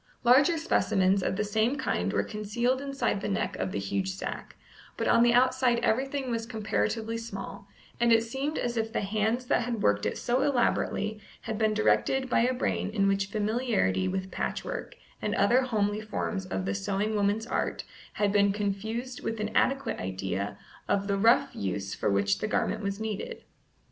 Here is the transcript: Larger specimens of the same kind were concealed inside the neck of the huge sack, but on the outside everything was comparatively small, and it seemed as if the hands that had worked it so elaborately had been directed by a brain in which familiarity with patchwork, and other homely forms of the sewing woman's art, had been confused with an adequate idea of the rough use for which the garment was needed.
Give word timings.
Larger 0.23 0.57
specimens 0.57 1.21
of 1.21 1.35
the 1.35 1.43
same 1.43 1.75
kind 1.77 2.11
were 2.11 2.23
concealed 2.23 2.81
inside 2.81 3.21
the 3.21 3.27
neck 3.29 3.55
of 3.57 3.71
the 3.71 3.77
huge 3.77 4.09
sack, 4.09 4.55
but 4.97 5.07
on 5.07 5.21
the 5.21 5.31
outside 5.31 5.77
everything 5.83 6.31
was 6.31 6.47
comparatively 6.47 7.19
small, 7.19 7.67
and 7.99 8.11
it 8.11 8.23
seemed 8.23 8.57
as 8.57 8.77
if 8.77 8.91
the 8.91 9.01
hands 9.01 9.45
that 9.45 9.61
had 9.61 9.83
worked 9.83 10.07
it 10.07 10.17
so 10.17 10.41
elaborately 10.41 11.21
had 11.41 11.59
been 11.59 11.75
directed 11.75 12.31
by 12.31 12.39
a 12.39 12.51
brain 12.51 12.89
in 12.89 13.07
which 13.07 13.27
familiarity 13.27 14.07
with 14.07 14.31
patchwork, 14.31 14.95
and 15.21 15.35
other 15.35 15.61
homely 15.61 16.01
forms 16.01 16.47
of 16.47 16.65
the 16.65 16.73
sewing 16.73 17.13
woman's 17.15 17.45
art, 17.45 17.83
had 18.13 18.31
been 18.31 18.51
confused 18.51 19.21
with 19.21 19.39
an 19.39 19.55
adequate 19.55 19.99
idea 19.99 20.57
of 20.87 21.05
the 21.05 21.15
rough 21.15 21.49
use 21.55 21.93
for 21.93 22.09
which 22.09 22.39
the 22.39 22.47
garment 22.47 22.81
was 22.81 22.99
needed. 22.99 23.43